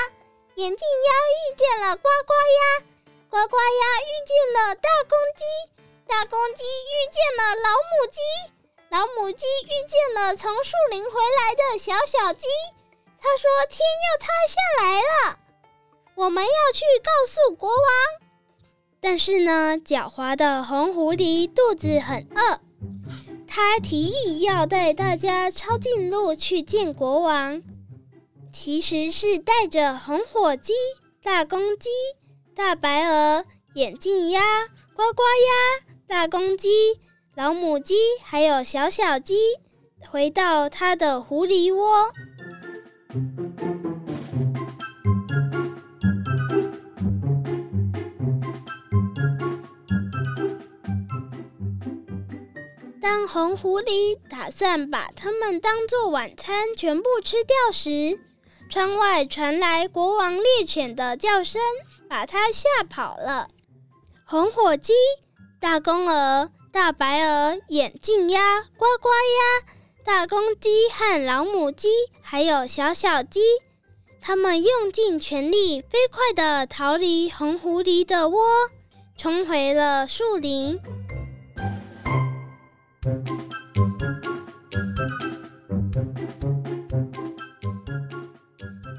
[0.56, 2.84] 眼镜鸭遇见了呱呱鸭，
[3.30, 5.46] 呱呱鸭遇见了大公鸡，
[6.06, 8.20] 大公鸡遇见了老母鸡。”
[8.92, 12.46] 老母鸡遇见了从树林回来的小小鸡，
[13.22, 15.40] 他说：“天要塌下来了，
[16.18, 18.28] 我们要去告诉国王。”
[19.00, 22.60] 但是呢，狡猾的红狐狸肚子很饿，
[23.48, 27.62] 他提议要带大家抄近路去见国王，
[28.52, 30.74] 其实是带着红火鸡、
[31.22, 31.90] 大公鸡、
[32.56, 33.46] 大白鹅、
[33.76, 34.42] 眼镜鸭、
[34.96, 37.00] 呱呱鸭、大公鸡。
[37.36, 37.94] 老母鸡
[38.24, 39.36] 还有小小鸡
[40.10, 42.12] 回到他的狐狸窝。
[53.10, 58.20] 当红狐狸打算把它们当做晚餐全部吃掉时，
[58.70, 61.62] 窗外传来国王猎犬的叫声，
[62.10, 63.48] 把它吓跑了。
[64.26, 64.92] 红火鸡、
[65.58, 66.50] 大公鹅。
[66.74, 71.88] 大白鹅、眼镜鸭、呱呱鸭、大公鸡和老母鸡，
[72.22, 73.40] 还有小小鸡，
[74.22, 78.44] 他们用尽全力，飞快地逃离红狐狸的窝，
[79.18, 80.78] 冲回了树林。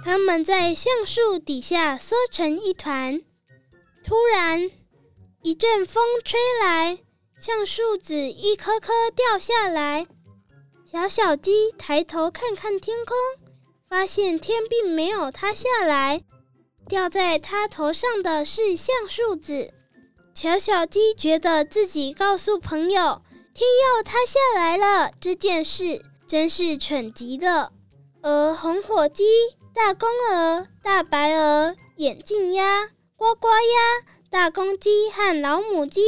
[0.04, 3.20] 他们在橡树底下缩成一团，
[4.02, 4.70] 突然
[5.42, 6.98] 一阵风吹来。
[7.40, 10.08] 橡树子一颗颗掉下来，
[10.84, 13.16] 小小鸡抬头看看天空，
[13.88, 16.22] 发现天并没有塌下来，
[16.88, 19.72] 掉在它头上的是橡树子。
[20.34, 23.22] 小小鸡觉得自己告诉朋友
[23.58, 27.72] 天要塌下来了这件事真是蠢极了，
[28.22, 29.24] 而红火鸡、
[29.74, 32.86] 大公鹅、大白鹅、眼镜鸭、
[33.16, 36.00] 呱呱鸭、大公鸡和老母鸡。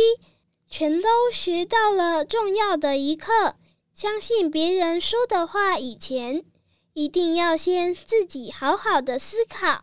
[0.71, 3.57] 全都学到了重要的一课：
[3.93, 6.45] 相信别人说的话以前，
[6.93, 9.83] 一定要先自己好好的思考。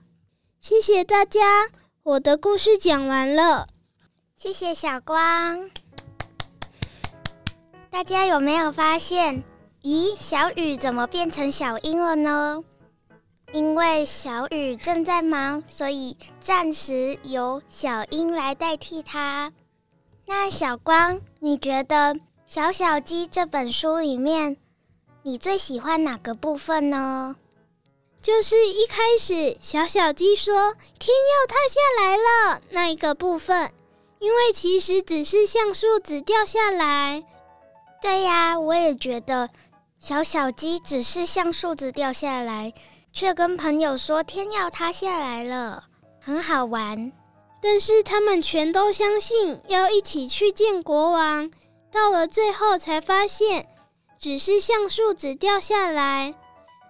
[0.61, 1.67] 谢谢大家，
[2.03, 3.67] 我的故事讲完了。
[4.37, 5.69] 谢谢小光。
[7.97, 9.43] 大家有没有发现？
[9.81, 12.63] 咦，小雨怎么变成小英了呢？
[13.53, 19.51] 因为小雨正在忙，所以暂时由小英来代替他。
[20.27, 22.13] 那小光，你觉得
[22.45, 24.57] 《小小鸡》这本书里面，
[25.23, 27.35] 你最喜欢哪个部分呢？
[28.21, 33.71] 就是一开始小小鸡说“天要塌下来了”那一个部分，
[34.19, 37.23] 因为其实只是橡树子掉下来。
[38.01, 39.49] 对呀，我也觉得
[39.99, 42.73] 小小鸡只是橡树子掉下来，
[43.11, 45.83] 却跟朋友说天要塌下来了，
[46.19, 47.11] 很好玩。
[47.59, 51.49] 但是他们全都相信要一起去见国王，
[51.91, 53.67] 到了最后才发现
[54.19, 56.35] 只是橡树子掉下来，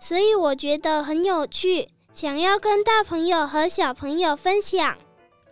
[0.01, 4.97] 所以我觉得很有趣，想要跟大朋友和小朋友分享。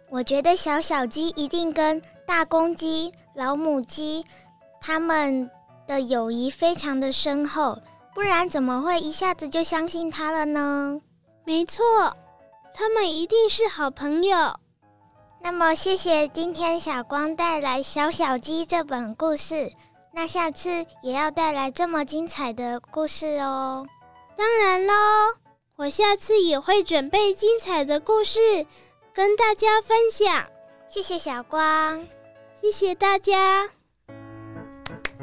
[0.10, 4.26] 我觉得小小鸡一定跟大公鸡、老母鸡
[4.86, 5.50] 他们
[5.88, 7.82] 的友谊非常的深厚，
[8.14, 11.02] 不然怎么会一下子就相信他了呢？
[11.44, 11.84] 没错，
[12.72, 14.38] 他们一定是好朋友。
[15.42, 19.74] 那么，谢谢今天小光带来《小小鸡》这本故事。
[20.14, 23.88] 那下次也要带来这么精彩的故事哦。
[24.38, 24.94] 当然喽，
[25.78, 28.40] 我下次也会准备精彩的故事
[29.12, 30.46] 跟大家分享。
[30.88, 32.06] 谢谢小光，
[32.62, 33.68] 谢谢大家。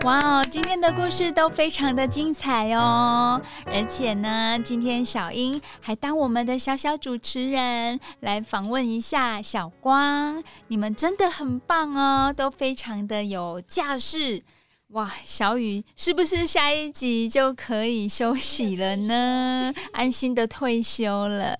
[0.04, 3.40] 哇哦，今天的故事都非常的精彩哦！
[3.66, 10.42] 而且呢，今天小英还当我们的小小主持人，来访问一下小光。
[10.66, 14.42] 你们真的很棒哦，都非常的有架势。
[14.88, 19.72] 哇，小雨是不是下一集就可以休息了呢？
[19.92, 21.56] 安心的退休了。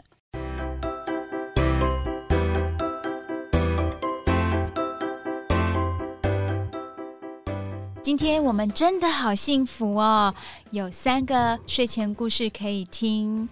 [8.03, 10.35] 今天我们真的好幸福哦，
[10.73, 13.49] 有三个睡前故事可以听。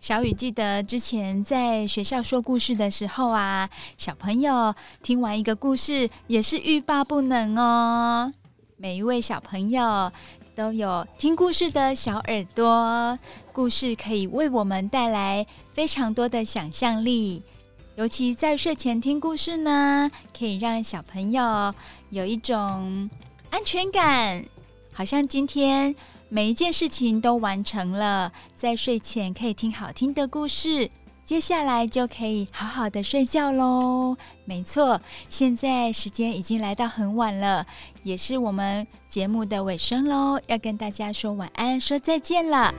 [0.00, 8.32] 小雨记得之前在学校说故事的时候啊，小朋友听完一个故事也是欲罢不能哦。
[8.78, 10.10] 每一位小朋友
[10.54, 13.18] 都有听故事的小耳朵，
[13.52, 17.42] 故事可以为我们带来非常多的想象力。
[17.96, 21.74] 尤其在睡前听故事呢，可以让小朋友
[22.08, 23.10] 有一种
[23.50, 24.44] 安全感，
[24.92, 25.94] 好像今天
[26.28, 30.90] 每一件事情都完成了，在睡前可以听好听的故事，
[31.22, 34.16] 接下来就可以好好的睡觉喽。
[34.44, 37.66] 没错，现在时间已经来到很晚了，
[38.02, 42.74] 也是我们节目的尾声喽，要跟大家说晚安，说再见了。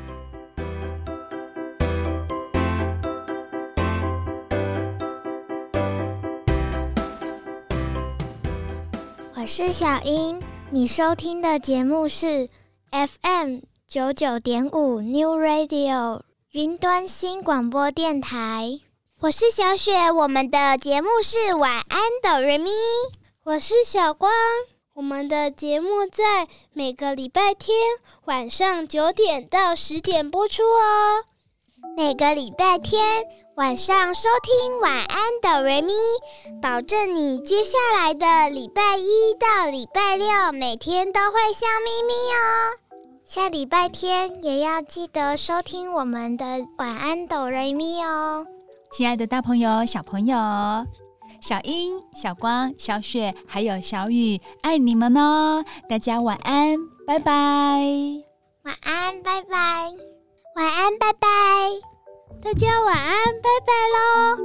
[9.36, 10.40] 我是小英。
[10.74, 12.48] 你收听的节目是
[12.92, 13.60] FM
[13.90, 18.80] 九九点五 New Radio 云端新广播电台。
[19.20, 22.72] 我是小雪，我们的节目是晚安哆瑞咪。
[23.44, 24.32] 我是小光，
[24.94, 27.76] 我们的节目在每个礼拜天
[28.24, 31.26] 晚上九点到十点播出哦。
[31.98, 33.26] 每个礼拜天。
[33.58, 35.94] 晚上收听晚安哆瑞咪，
[36.62, 42.80] 保证你接下来的礼拜一到礼拜六每天都会笑眯眯哦。
[43.26, 46.46] 下礼拜天也要记得收听我们的
[46.78, 48.48] 晚安哆瑞咪哦。
[48.92, 50.38] 亲爱的大朋友、小朋友，
[51.42, 55.64] 小英、小光、小雪还有小雨，爱你们哦！
[55.90, 57.32] 大家晚安，拜拜。
[58.64, 59.58] 晚安，拜拜。
[60.56, 61.91] 晚安，拜拜。
[62.44, 64.38] 大家晚安，拜拜喽！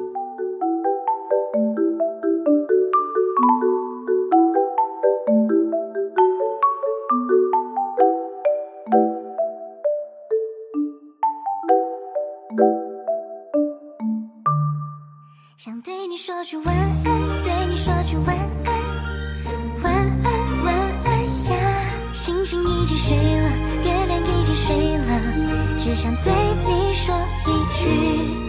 [15.57, 17.05] 想对你说句晚安，
[17.42, 18.36] 对你说句晚
[18.66, 18.72] 安，
[19.82, 19.92] 晚
[20.22, 20.74] 安，晚
[21.05, 21.57] 安呀！
[22.12, 23.51] 星星已经睡了，
[23.82, 26.32] 月亮已经睡了，只想对
[26.66, 27.14] 你说
[27.47, 28.45] 一去。